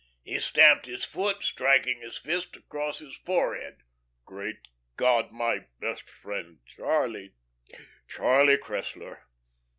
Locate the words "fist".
2.17-2.55